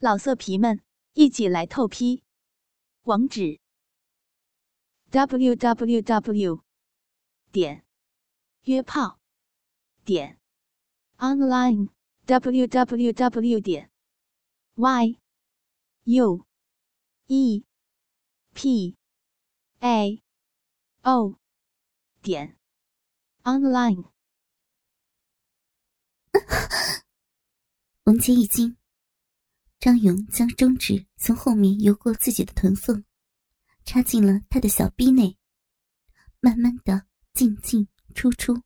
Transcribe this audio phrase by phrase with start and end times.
[0.00, 0.80] 老色皮们，
[1.14, 2.22] 一起来透批！
[3.02, 3.58] 网址
[5.10, 6.62] ：w w w
[7.50, 7.84] 点
[8.62, 9.18] 约炮
[10.04, 10.38] 点
[11.16, 11.88] online
[12.26, 13.90] w w w 点
[14.76, 15.18] y
[16.04, 16.46] u
[17.26, 17.64] e
[18.54, 18.96] p
[19.80, 20.22] a
[21.02, 21.40] o
[22.22, 22.56] 点
[23.42, 24.12] online。
[28.04, 28.76] 文杰一惊。
[29.88, 33.02] 张勇将中指从后面游过自己的臀缝，
[33.86, 35.38] 插进了他的小臂内，
[36.40, 38.62] 慢慢的进进出出。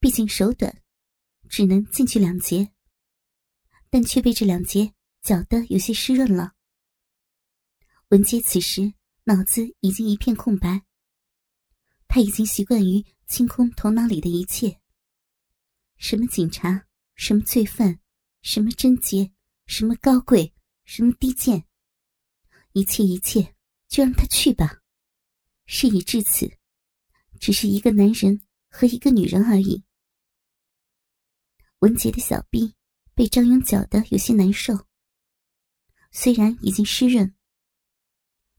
[0.00, 0.82] 毕竟手短，
[1.48, 2.72] 只能进去两节，
[3.88, 6.54] 但却被这两节搅得有些湿润了。
[8.08, 10.84] 文杰此时脑子已经一片空白，
[12.08, 14.80] 他已经习惯于清空头脑里的一切，
[15.98, 18.00] 什么警察，什么罪犯。
[18.42, 19.32] 什么贞洁，
[19.66, 21.66] 什么高贵，什么低贱，
[22.72, 23.54] 一切一切，
[23.88, 24.82] 就让他去吧。
[25.66, 26.50] 事已至此，
[27.40, 29.84] 只是一个男人和一个女人而已。
[31.80, 32.74] 文杰的小臂
[33.14, 34.86] 被张勇搅得有些难受，
[36.10, 37.34] 虽然已经湿润，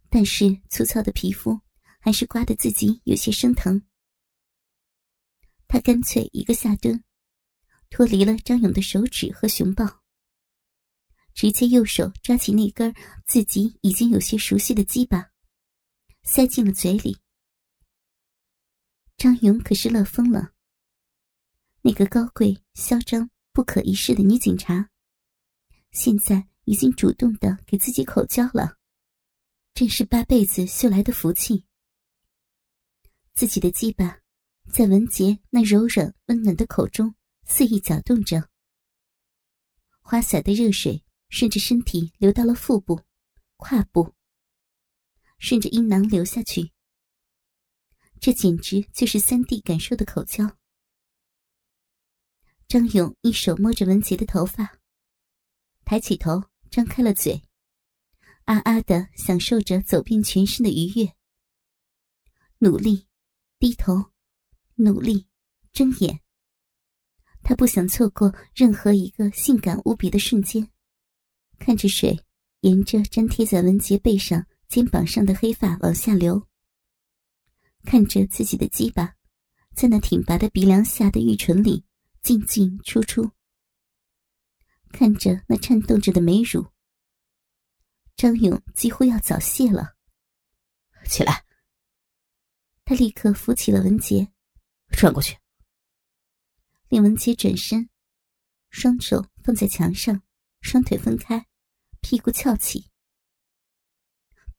[0.09, 1.59] 但是粗糙的皮肤
[1.99, 3.81] 还是刮得自己有些生疼。
[5.67, 7.03] 他干脆一个下蹲。
[7.89, 10.03] 脱离了张勇的手指和熊抱，
[11.37, 12.91] 直接右手抓起那根
[13.27, 15.29] 自己已经有些熟悉的鸡巴，
[16.23, 17.15] 塞进了嘴里。
[19.17, 20.51] 张勇可是乐疯了。
[21.83, 24.89] 那个高贵、嚣张、不可一世的女警察，
[25.91, 28.75] 现在已经主动的给自己口交了，
[29.75, 31.63] 真是八辈子修来的福气。
[33.35, 34.21] 自己的鸡巴，
[34.73, 37.13] 在文杰那柔软温暖的口中。
[37.45, 38.49] 肆意搅动着，
[40.01, 43.01] 花洒的热水顺着身体流到了腹部、
[43.57, 44.13] 胯部，
[45.39, 46.71] 顺着阴囊流下去。
[48.19, 50.57] 这简直就是三 D 感受的口交。
[52.67, 54.79] 张勇一手摸着文杰的头发，
[55.85, 57.41] 抬起头，张开了嘴，
[58.45, 61.13] 啊啊的享受着走遍全身的愉悦。
[62.57, 63.07] 努力，
[63.59, 64.11] 低头，
[64.75, 65.27] 努力，
[65.71, 66.19] 睁眼。
[67.43, 70.69] 他不想错过任何一个性感无比的瞬间，
[71.59, 72.17] 看着水
[72.61, 76.47] 沿着粘贴在文杰背上、肩膀上的黑发往下流，
[77.83, 79.15] 看着自己的鸡巴
[79.75, 81.85] 在那挺拔的鼻梁下的玉唇里
[82.21, 83.31] 进进出出，
[84.91, 86.65] 看着那颤动着的美乳，
[88.15, 89.95] 张勇几乎要早泄了。
[91.05, 91.45] 起来！
[92.83, 94.31] 他立刻扶起了文杰，
[94.89, 95.37] 转过去。
[96.89, 97.89] 令文杰转身，
[98.69, 100.21] 双手放在墙上，
[100.61, 101.47] 双腿分开，
[102.01, 102.89] 屁股翘起。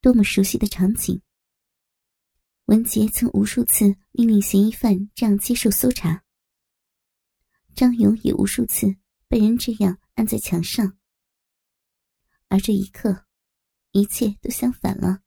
[0.01, 1.21] 多么熟悉的场景！
[2.67, 6.23] 文杰曾无数次命令嫌疑犯这样接受搜查，
[7.75, 8.87] 张勇也无数次
[9.27, 10.99] 被人这样按在墙上。
[12.49, 13.27] 而这一刻，
[13.93, 15.23] 一切都相反了。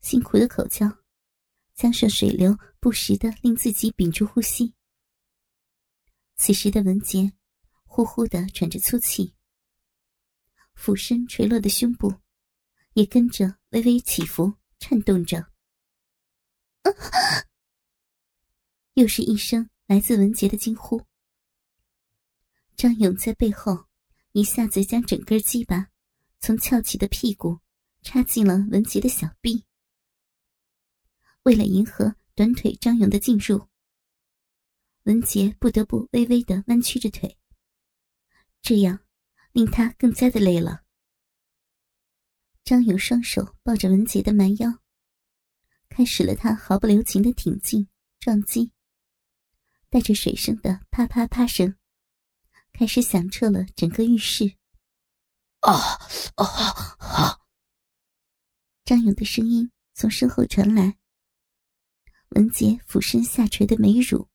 [0.00, 0.86] 辛苦的口交，
[1.74, 4.74] 加上水流不时的令自己屏住呼吸。
[6.36, 7.32] 此时的文杰，
[7.92, 9.34] 呼呼的喘着粗气，
[10.74, 12.14] 俯身垂落的胸部，
[12.92, 15.44] 也跟着微微起伏颤动着。
[18.94, 21.04] 又是一声来自文杰的惊呼。
[22.76, 23.86] 张勇在背后
[24.32, 25.88] 一下子将整根鸡巴
[26.38, 27.58] 从翘起的屁股
[28.02, 29.64] 插进了文杰的小臂。
[31.42, 33.68] 为了迎合短腿张勇的进入。
[35.04, 37.36] 文杰不得不微微的弯曲着腿，
[38.62, 39.00] 这样
[39.52, 40.84] 令他更加的累了。
[42.62, 44.80] 张勇双手抱着文杰的蛮腰，
[45.88, 47.88] 开始了他毫不留情的挺进、
[48.20, 48.72] 撞击，
[49.88, 51.76] 带着水声的啪啪啪声，
[52.72, 54.56] 开始响彻了整个浴室。
[55.60, 55.72] 啊
[56.36, 56.44] 啊
[56.98, 57.40] 啊！
[58.84, 60.96] 张勇的声音从身后传来，
[62.30, 64.28] 文杰俯身下垂的美乳。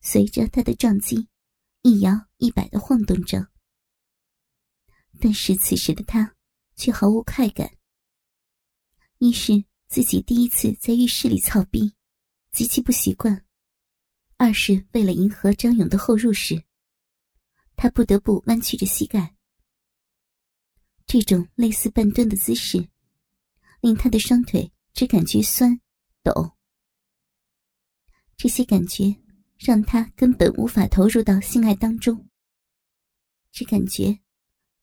[0.00, 1.28] 随着他的撞击，
[1.82, 3.48] 一摇一摆的晃动着，
[5.20, 6.34] 但是此时的他
[6.76, 7.70] 却毫无快感。
[9.18, 11.94] 一是自己第一次在浴室里操逼，
[12.52, 13.36] 极其不习惯；
[14.36, 16.64] 二是为了迎合张勇的后入时，
[17.76, 19.34] 他不得不弯曲着膝盖。
[21.06, 22.88] 这种类似半蹲的姿势，
[23.80, 25.80] 令他的双腿只感觉酸、
[26.22, 26.56] 抖。
[28.36, 29.16] 这些感觉。
[29.58, 32.28] 让他根本无法投入到性爱当中，
[33.52, 34.20] 只感觉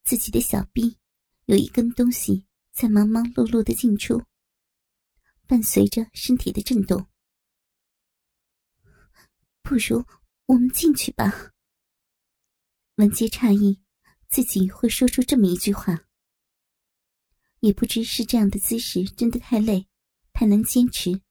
[0.03, 0.97] 自己的小臂
[1.45, 4.21] 有一根东西在忙忙碌碌的进出，
[5.47, 7.07] 伴随着身体的震动。
[9.61, 10.05] 不如
[10.45, 11.51] 我们进去吧。
[12.95, 13.81] 文杰诧异，
[14.27, 16.05] 自己会说出这么一句话，
[17.61, 19.87] 也不知是这样的姿势真的太累，
[20.33, 21.21] 太难坚持，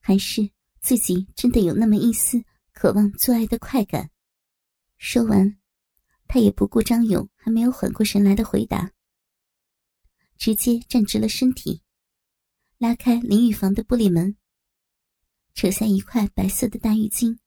[0.00, 2.42] 还是自己真的有那么一丝
[2.72, 4.10] 渴望做爱的快感。
[4.98, 5.58] 说完，
[6.28, 8.92] 他也不顾张勇还没有缓过神来的回答，
[10.36, 11.82] 直接站直了身体，
[12.78, 14.36] 拉开淋浴房的玻璃门，
[15.54, 17.38] 扯下一块白色的大浴巾，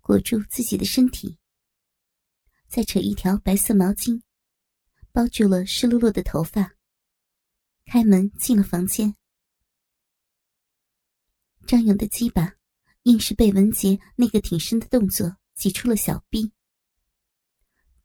[0.00, 1.38] 裹住自己的身体。
[2.68, 4.22] 再扯一条白色毛巾，
[5.12, 6.74] 包住了湿漉漉的头发。
[7.84, 9.14] 开门进了房间。
[11.68, 12.56] 张勇的鸡巴
[13.04, 16.52] 硬是被文杰那个挺身的动作挤出了小臂，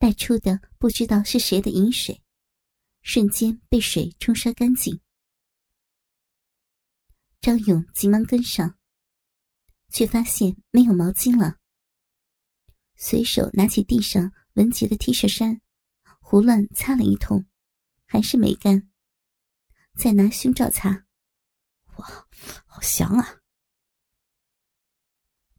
[0.02, 2.24] 带出的不知道是谁的饮水，
[3.04, 5.00] 瞬间被水冲刷干净。
[7.40, 8.80] 张勇急忙跟上，
[9.90, 11.60] 却发现没有毛巾了，
[12.96, 14.34] 随手拿起地上。
[14.56, 15.62] 文杰的 T 恤衫，
[16.20, 17.46] 胡乱擦了一通，
[18.06, 18.90] 还是没干。
[19.96, 21.06] 再拿胸罩擦，
[21.96, 22.28] 哇，
[22.66, 23.40] 好香啊！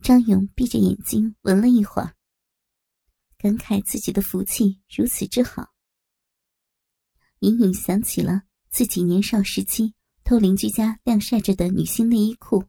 [0.03, 2.17] 张勇闭着眼睛闻了一会儿，
[3.43, 5.75] 感慨自己的福气如此之好，
[7.41, 12.65] 隐隐想起了自己年少时期偷邻居家晾晒着的女性内衣裤。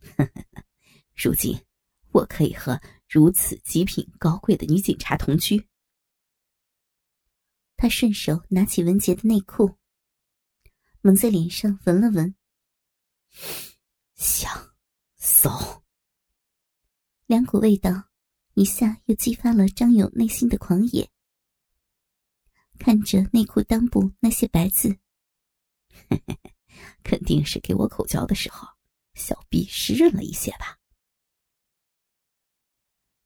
[1.14, 1.62] 如今，
[2.12, 2.80] 我可以和。
[3.10, 5.66] 如此极品高贵的女警察同居，
[7.74, 9.78] 他顺手拿起文杰的内裤，
[11.00, 12.34] 蒙在脸上闻了闻，
[14.14, 14.74] 香，
[15.16, 15.82] 骚。
[17.24, 18.07] 两股味道
[18.58, 21.08] 一下又激发了张勇内心的狂野。
[22.76, 24.98] 看着内裤裆部那些白字，
[27.04, 28.66] 肯定是给我口交的时候，
[29.14, 30.76] 小臂湿润了一些吧。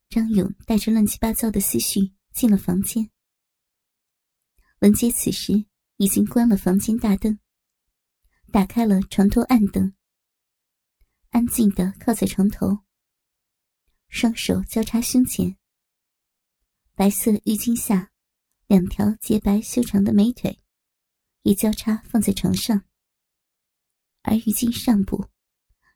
[0.07, 3.09] 张勇带着乱七八糟的思绪进了房间。
[4.81, 5.65] 文杰此时
[5.97, 7.39] 已经关了房间大灯，
[8.51, 9.95] 打开了床头暗灯，
[11.31, 12.83] 安静的靠在床头，
[14.13, 15.57] 双手交叉胸前，
[16.93, 18.11] 白色浴巾下，
[18.67, 20.59] 两条洁白修长的美腿
[21.41, 22.85] 也交叉放在床上，
[24.21, 25.27] 而浴巾上部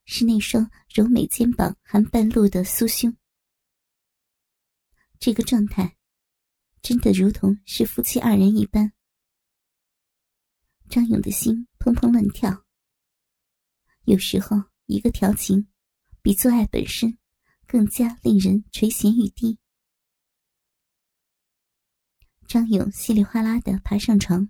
[0.05, 3.15] 是那双柔美肩膀含半露的酥胸。
[5.19, 5.95] 这个状态，
[6.81, 8.93] 真的如同是夫妻二人一般。
[10.89, 12.65] 张勇的心砰砰乱跳。
[14.05, 15.67] 有时候，一个调情，
[16.23, 17.15] 比做爱本身
[17.67, 19.59] 更加令人垂涎欲滴。
[22.47, 24.49] 张勇稀里哗啦的爬上床，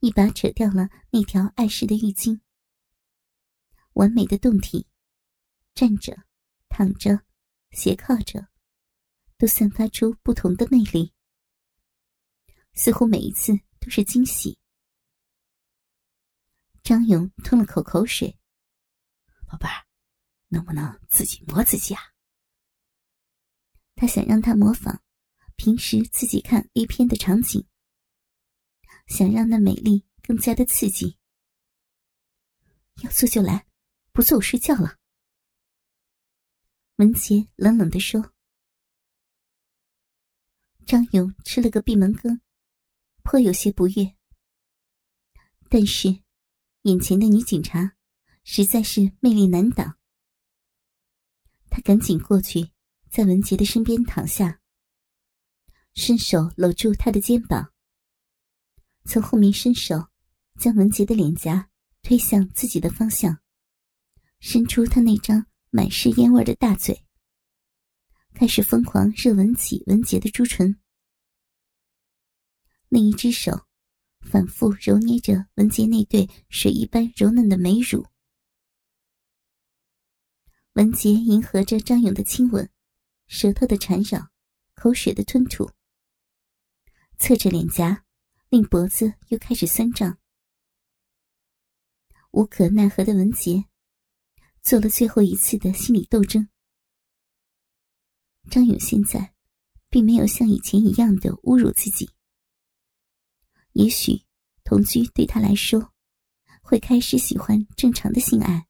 [0.00, 2.40] 一把扯掉了那条碍事的浴巾。
[3.92, 4.88] 完美的胴体，
[5.74, 6.24] 站着、
[6.68, 7.24] 躺着、
[7.70, 8.48] 斜靠着。
[9.36, 11.12] 都散发出不同的魅力，
[12.72, 14.56] 似乎每一次都是惊喜。
[16.84, 18.38] 张勇吞了口口水
[19.48, 19.84] ：“宝贝儿，
[20.54, 22.00] 能不能自己摸自己啊？”
[23.96, 25.02] 他想让他模仿
[25.56, 27.66] 平时自己看 A 片的场景，
[29.08, 31.18] 想让那美丽更加的刺激。
[33.02, 33.66] 要做就来，
[34.12, 34.98] 不做我睡觉了。”
[36.96, 38.32] 文杰冷冷的说。
[40.86, 42.40] 张勇吃了个闭门羹，
[43.22, 44.16] 颇有些不悦。
[45.70, 46.22] 但是，
[46.82, 47.96] 眼前的女警察
[48.44, 49.98] 实在是魅力难挡。
[51.74, 52.70] 他赶紧过去，
[53.10, 54.60] 在文杰的身边躺下，
[55.94, 57.72] 伸手搂住他的肩膀，
[59.06, 60.06] 从后面伸手
[60.56, 61.68] 将文杰的脸颊
[62.00, 63.40] 推向自己的方向，
[64.38, 67.04] 伸出他那张满是烟味的大嘴。
[68.34, 70.78] 开始疯狂热吻起文杰的朱唇，
[72.88, 73.66] 另一只手
[74.20, 78.06] 反复揉捏着文杰那对水一般柔嫩的美乳。
[80.74, 82.68] 文杰迎合着张勇的亲吻，
[83.28, 84.30] 舌头的缠绕，
[84.74, 85.70] 口水的吞吐，
[87.16, 88.04] 侧着脸颊，
[88.48, 90.18] 令脖子又开始酸胀。
[92.32, 93.66] 无可奈何的文杰
[94.62, 96.48] 做了最后一次的心理斗争。
[98.50, 99.32] 张勇现在，
[99.88, 102.10] 并没有像以前一样的侮辱自己。
[103.74, 104.24] 也许
[104.64, 105.92] 同居对他来说，
[106.60, 108.66] 会开始喜欢正常的性爱。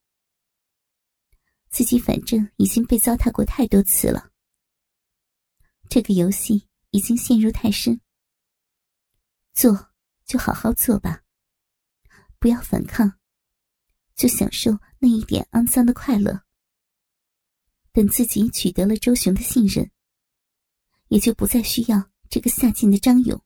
[1.75, 4.31] 自己反正已经被糟蹋过太多次了，
[5.89, 8.01] 这个游戏已经陷入太深。
[9.55, 9.91] 做
[10.25, 11.25] 就好好做吧，
[12.39, 13.19] 不要反抗，
[14.15, 16.45] 就享受那一点肮脏的快乐。
[17.91, 19.91] 等自己取得了周雄的信任，
[21.09, 23.45] 也就不再需要这个下贱的张勇。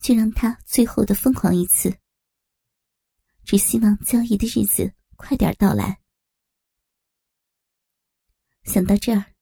[0.00, 1.96] 就让他最后的疯狂一次，
[3.44, 5.99] 只希望交易的日子快点到来。
[8.72, 9.34] 想到这儿，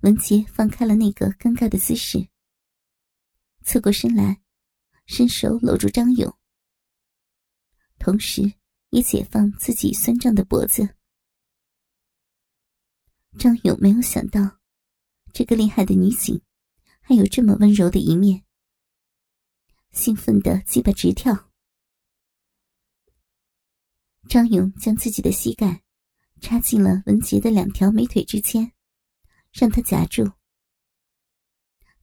[0.00, 2.28] 文杰放开了那个尴尬的姿势，
[3.64, 4.42] 侧过身来，
[5.06, 6.38] 伸手搂住张勇，
[7.98, 8.52] 同时
[8.90, 10.94] 也解放自己酸胀的脖子。
[13.38, 14.58] 张勇没有想到，
[15.32, 16.38] 这个厉害的女警
[17.00, 18.44] 还有这么温柔的一面。
[19.92, 21.50] 兴奋的鸡巴直跳，
[24.28, 25.82] 张勇将自己的膝盖
[26.40, 28.72] 插进了文杰的两条美腿之间，
[29.52, 30.32] 让他夹住，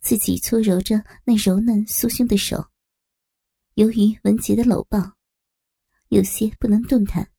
[0.02, 2.72] 自己搓揉着那柔嫩酥胸的手。
[3.76, 5.18] 由于文杰的搂抱，
[6.10, 7.32] 有些不能动弹，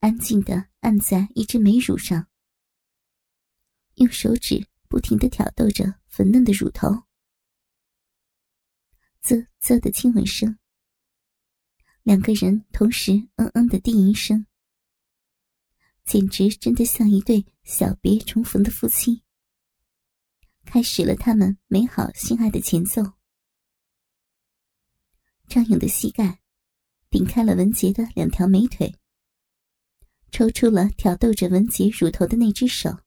[0.00, 2.28] 安静的按在一只美乳上，
[3.94, 6.90] 用手指不停的挑逗着粉嫩的乳头。
[9.22, 10.58] 啧啧的亲吻声，
[12.02, 14.46] 两个人同时嗯嗯的低吟声，
[16.04, 19.22] 简直真的像一对小别重逢的夫妻，
[20.64, 23.02] 开始了他们美好性爱的前奏。
[25.48, 26.40] 张勇的膝盖
[27.10, 28.94] 顶开了文杰的两条美腿，
[30.30, 32.98] 抽出了挑逗着文杰乳头的那只手，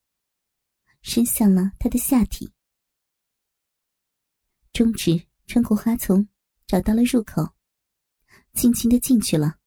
[1.01, 2.51] 伸向了他的下体，
[4.73, 5.27] 中指。
[5.49, 6.27] 穿过花丛，
[6.65, 7.55] 找到了入口，
[8.53, 9.59] 轻轻的进去了。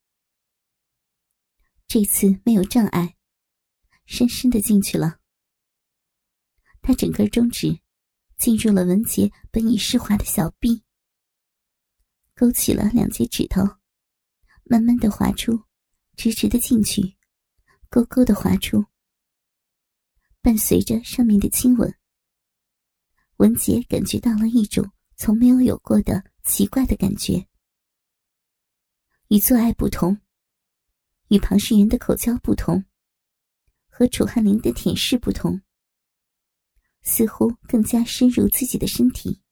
[1.89, 3.17] 这次没有障碍，
[4.11, 5.21] 深深的进去了。
[6.83, 7.81] 他整个中指
[8.37, 10.83] 进入了文杰本已湿滑的小臂，
[12.35, 13.63] 勾起了两节指头，
[14.65, 15.63] 慢慢的滑出，
[16.17, 17.17] 直直的进去，
[17.89, 18.85] 勾勾的滑出。
[20.43, 21.95] 伴随着上面的亲吻，
[23.37, 24.91] 文杰感觉到了一种。
[25.17, 27.47] 从没有有过的奇怪的感觉，
[29.29, 30.19] 与做爱不同，
[31.29, 32.83] 与庞世元的口交不同，
[33.91, 35.61] 和楚汉林的舔舐不同，
[37.03, 39.43] 似乎更加深入自己的身体。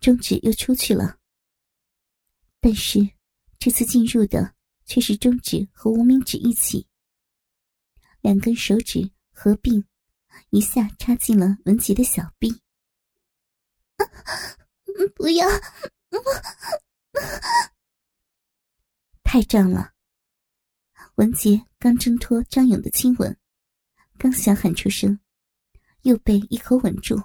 [0.00, 1.18] 中指又出去了，
[2.60, 3.00] 但是
[3.58, 6.86] 这次进入的却是中指和无名指一起，
[8.20, 9.86] 两根手指合并，
[10.50, 12.60] 一下插进了文杰的小臂。
[15.16, 15.48] 不要！
[19.24, 19.93] 太胀了。
[21.16, 23.38] 文杰刚挣脱张勇的亲吻，
[24.18, 25.20] 刚想喊出声，
[26.02, 27.22] 又被一口吻住。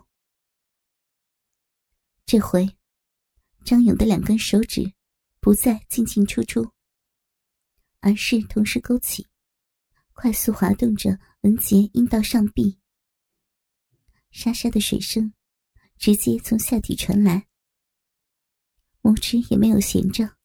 [2.26, 2.78] 这回，
[3.66, 4.94] 张勇的两根手指
[5.40, 6.72] 不再进进出出，
[8.00, 9.26] 而是同时勾起，
[10.14, 12.80] 快速滑动着文杰阴道上壁，
[14.32, 15.34] 沙沙的水声。
[15.98, 17.50] 直接从下体传来，
[19.02, 20.38] 拇指也没有闲着，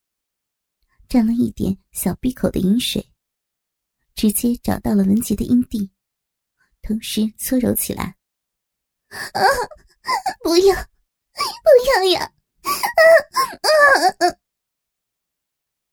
[1.09, 3.14] 沾了一点小闭口的饮水，
[4.15, 5.91] 直接找到了文杰的阴蒂，
[6.83, 8.17] 同时搓揉起来。
[9.09, 9.41] 啊！
[10.43, 12.33] 不要，不要呀！
[12.63, 12.71] 啊
[13.33, 14.39] 啊啊！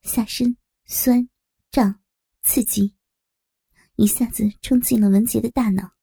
[0.03, 1.29] 下身酸、
[1.71, 2.01] 胀、
[2.43, 2.95] 刺激，
[3.95, 5.93] 一下子冲进了文杰的大脑。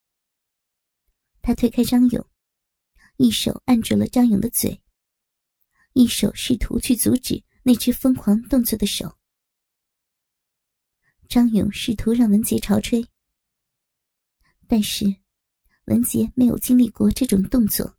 [1.42, 2.28] 他推开张勇。
[3.20, 4.80] 一手按住了张勇的嘴，
[5.92, 9.17] 一手试图去阻止那只疯狂动作的手。
[11.28, 13.06] 张勇试图让文杰潮吹，
[14.66, 15.04] 但是
[15.84, 17.98] 文杰没有经历过这种动作，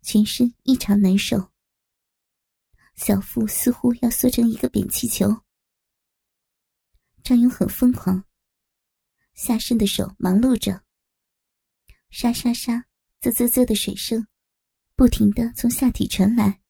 [0.00, 1.50] 全身异常难受，
[2.94, 5.42] 小腹似乎要缩成一个扁气球。
[7.24, 8.24] 张勇很疯狂，
[9.34, 10.84] 下身的手忙碌着，
[12.10, 12.86] 沙沙沙。
[13.20, 14.26] 啧啧啧的水声，
[14.94, 16.60] 不停的从下体传来。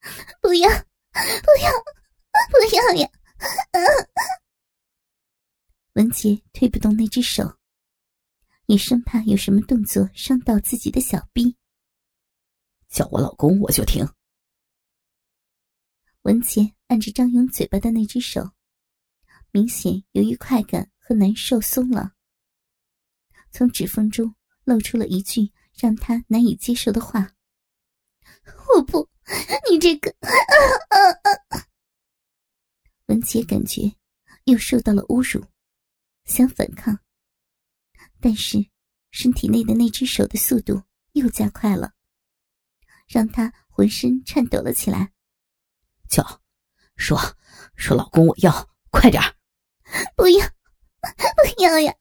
[0.40, 0.70] 不要，
[1.12, 1.70] 不要，
[2.48, 3.08] 不要呀！
[5.94, 7.58] 文杰推不动那只手，
[8.66, 11.56] 也生怕有什么动作伤到自己的小臂。
[12.88, 14.06] 叫我老公，我就停。
[16.22, 18.52] 文杰按着张勇嘴巴的那只手，
[19.50, 22.12] 明显由于快感和难受松了，
[23.50, 24.34] 从指缝中。
[24.64, 27.34] 露出了一句让他难以接受的话
[28.76, 29.08] ：“我不，
[29.68, 30.14] 你这个……”
[33.12, 33.94] 文杰感觉
[34.44, 35.44] 又受到了侮辱，
[36.24, 36.98] 想反抗，
[38.22, 38.70] 但是
[39.10, 41.92] 身体内的那只手的速度又加快了，
[43.06, 45.12] 让他浑身颤抖了起来。
[46.08, 46.40] 叫，
[46.96, 47.18] 说，
[47.76, 49.22] 说老公我要，快点
[50.16, 50.48] 不要，
[51.02, 51.94] 不要呀！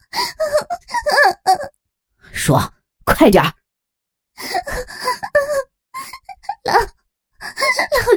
[2.31, 3.43] 说，快点
[6.63, 6.87] 老老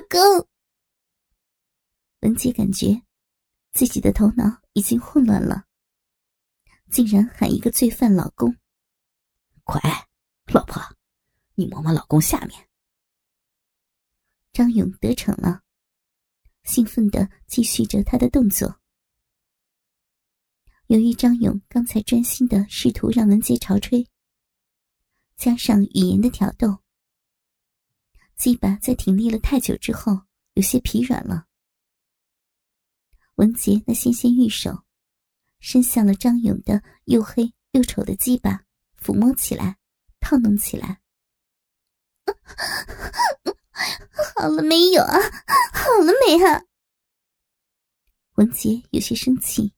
[0.08, 0.53] 公。
[2.24, 3.02] 文杰感觉
[3.72, 5.66] 自己的头脑已经混乱了，
[6.90, 8.56] 竟然喊一个罪犯老公。
[9.62, 9.78] 快，
[10.46, 10.82] 老婆，
[11.54, 12.66] 你摸摸老公下面。
[14.54, 15.60] 张勇得逞了，
[16.62, 18.80] 兴奋的继续着他的动作。
[20.86, 24.08] 由于张勇刚才专心的试图让文杰潮吹，
[25.36, 26.78] 加上语言的挑逗，
[28.34, 30.22] 鸡巴在挺立了太久之后，
[30.54, 31.46] 有些疲软了。
[33.36, 34.84] 文杰那纤纤玉手，
[35.58, 38.64] 伸向了张勇的又黑又丑的鸡巴，
[39.00, 39.76] 抚摸起来，
[40.20, 41.00] 套弄起来。
[44.36, 45.18] 好了没有啊？
[45.72, 46.62] 好了没啊？
[48.36, 49.74] 文杰有些生气。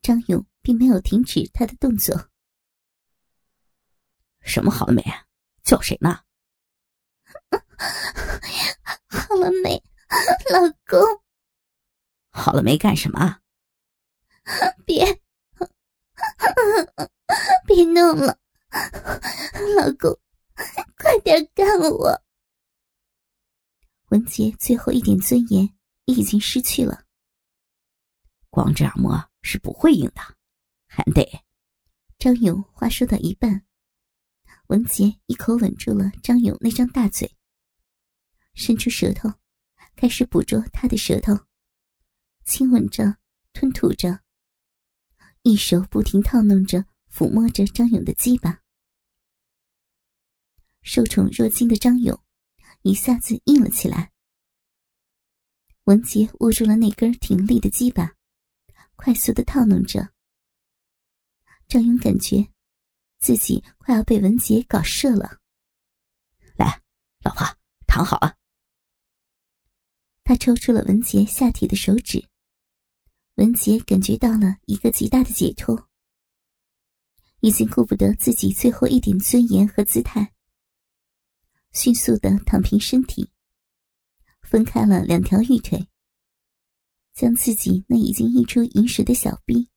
[0.00, 2.30] 张勇并没有停止他的动作。
[4.40, 5.26] 什么好了没啊？
[5.64, 6.20] 叫谁呢？
[9.08, 9.82] 好了没，
[10.52, 11.00] 老公？
[12.38, 12.78] 好了没？
[12.78, 13.40] 干什么？
[14.86, 15.04] 别，
[17.66, 18.38] 别弄了，
[19.76, 20.18] 老公，
[20.96, 22.22] 快点干我！
[24.10, 25.68] 文杰最后一点尊严
[26.06, 27.04] 已经失去了。
[28.48, 30.22] 光这样摸是不会硬的，
[30.86, 31.44] 还得……
[32.18, 33.66] 张勇话说到一半，
[34.68, 37.36] 文杰一口吻住了张勇那张大嘴，
[38.54, 39.30] 伸出舌头，
[39.94, 41.47] 开始捕捉他的舌头。
[42.48, 43.18] 亲吻着，
[43.52, 44.22] 吞吐着，
[45.42, 48.62] 一手不停套弄着、抚摸着张勇的鸡巴。
[50.80, 52.18] 受宠若惊的张勇
[52.80, 54.12] 一下子硬了起来。
[55.84, 58.14] 文杰握住了那根挺立的鸡巴，
[58.96, 60.14] 快速的套弄着。
[61.68, 62.48] 张勇感觉
[63.18, 65.38] 自己快要被文杰搞射了。
[66.56, 66.82] 来，
[67.22, 67.44] 老婆，
[67.86, 68.34] 躺好啊。
[70.24, 72.26] 他抽出了文杰下体的手指。
[73.38, 75.88] 文杰感觉到了一个极大的解脱，
[77.38, 80.34] 已经顾不得自己最后一点尊严和姿态，
[81.70, 83.30] 迅速的躺平身体，
[84.42, 85.88] 分开了两条玉腿，
[87.14, 89.70] 将自己那已经溢出银水的小臂，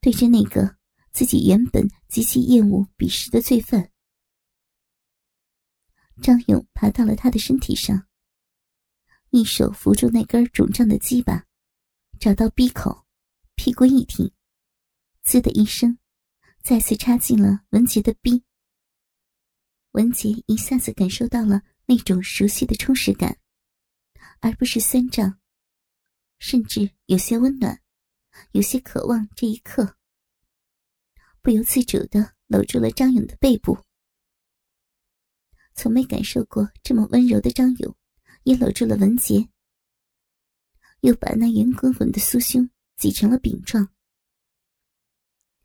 [0.00, 0.76] 对着那个
[1.10, 3.90] 自己原本极其厌恶、鄙视的罪犯，
[6.22, 8.06] 张勇爬到了他的身体上，
[9.30, 11.49] 一手扶住那根肿胀的鸡巴。
[12.20, 13.06] 找到闭口，
[13.54, 14.30] 屁股一挺，
[15.22, 15.96] 滋的一声，
[16.62, 18.44] 再次插进了文杰的逼。
[19.92, 23.38] 文杰一下子感受到了那种熟悉的充实感，
[24.40, 25.40] 而不是酸胀，
[26.38, 27.80] 甚至有些温暖，
[28.52, 29.96] 有些渴望这一刻。
[31.40, 33.78] 不由自主的搂住了张勇的背部。
[35.72, 37.96] 从没感受过这么温柔的张勇，
[38.42, 39.48] 也搂住了文杰。
[41.00, 43.88] 又把那圆滚滚的酥胸挤成了饼状，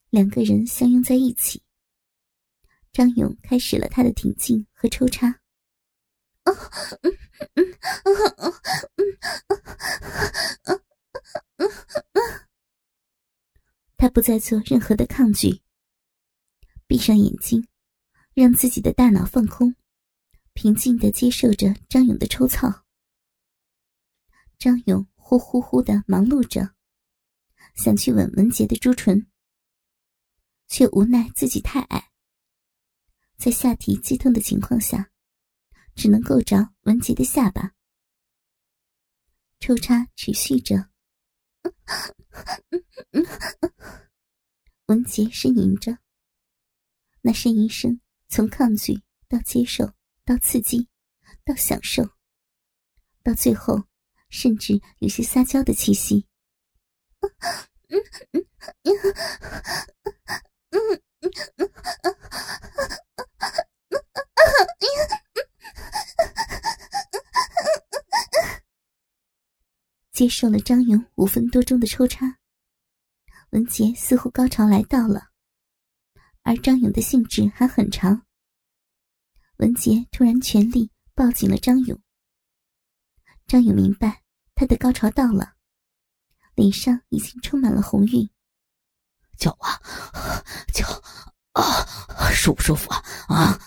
[0.09, 1.61] 两个人相拥在一起。
[2.93, 5.41] 张勇开始了他的挺进和抽插。
[13.97, 15.61] 他不再做任何的抗拒，
[16.87, 17.67] 闭上眼睛，
[18.33, 19.75] 让自己的大脑放空，
[20.53, 22.85] 平静的接受着张勇的抽操。
[24.57, 25.05] 张勇。
[25.27, 26.75] 呼呼呼的忙碌着，
[27.73, 29.27] 想去吻文杰的朱唇，
[30.67, 32.11] 却无奈自己太矮，
[33.35, 35.11] 在下体剧痛的情况下，
[35.95, 37.73] 只能够着文杰的下巴。
[39.59, 40.91] 抽插持续着，
[44.85, 45.97] 文杰呻吟着，
[47.21, 49.91] 那呻吟声从抗拒到接受，
[50.23, 50.87] 到刺激，
[51.43, 52.11] 到享受，
[53.23, 53.87] 到最后。
[54.35, 56.27] 甚至有些撒娇的气息。
[70.11, 72.37] 接受了张勇五分多钟的抽插，
[73.51, 75.29] 文杰似乎高潮来到了，
[76.41, 78.25] 而张勇的兴致还很长。
[79.57, 81.97] 文杰突然全力抱紧了张勇。
[83.47, 84.24] 张勇明白。
[84.55, 85.55] 他的高潮到了，
[86.55, 88.29] 脸上已经充满了红晕。
[89.37, 89.81] 叫啊，
[90.73, 90.87] 叫，
[91.51, 91.85] 啊，
[92.31, 93.03] 舒不舒服啊？
[93.27, 93.59] 啊！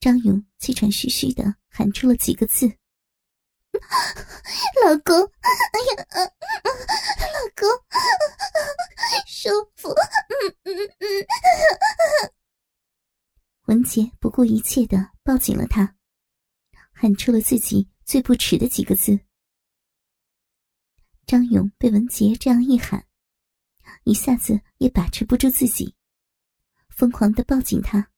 [0.00, 2.66] 张勇气喘吁吁的喊出了几个字
[4.84, 7.68] ：“老公，哎呀，老公，
[9.26, 9.88] 舒服。”
[10.28, 11.06] 嗯嗯嗯。
[13.66, 15.96] 文杰不顾一切的抱紧了他，
[17.10, 19.18] 喊出了自己最不耻的几个字。
[21.26, 23.04] 张勇被文杰这样一喊，
[24.04, 25.96] 一下子也把持不住自己，
[26.88, 28.08] 疯狂的抱紧他，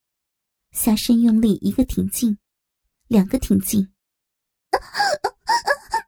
[0.73, 2.37] 下身用力一个挺进，
[3.07, 3.91] 两个挺进。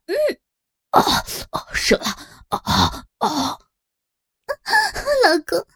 [0.05, 0.15] 嗯，
[0.91, 1.01] 啊
[1.51, 2.05] 啊，射了！
[2.49, 3.59] 啊啊啊！
[5.25, 5.67] 老公，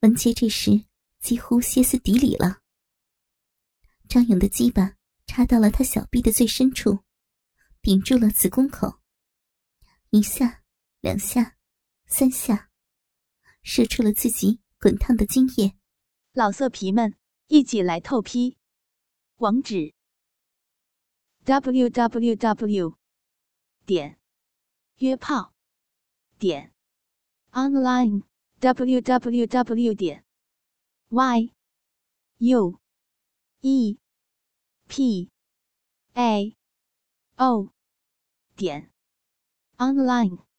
[0.00, 0.86] 文杰这时
[1.20, 2.59] 几乎歇斯底里了。
[4.10, 4.96] 张勇的鸡巴
[5.28, 7.04] 插到了他小臂的最深处。
[7.80, 9.00] 顶住了子宫口，
[10.10, 10.64] 一下、
[11.00, 11.56] 两下、
[12.06, 12.70] 三下，
[13.62, 15.76] 射出了自己滚烫的精液。
[16.32, 17.14] 老色皮们，
[17.46, 18.58] 一起来透批！
[19.36, 19.94] 网址
[21.44, 22.98] ：w w w
[23.86, 24.18] 点
[24.96, 25.54] 约炮
[26.36, 26.74] 点
[27.52, 28.24] online
[28.58, 30.24] w w w 点
[31.10, 31.54] y
[32.38, 32.79] u
[33.62, 33.98] e
[34.88, 35.30] p
[36.14, 36.56] a。
[37.36, 37.72] 哦，
[38.56, 38.90] 点
[39.76, 40.49] ，online。